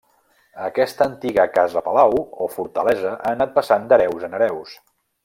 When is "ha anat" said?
3.21-3.55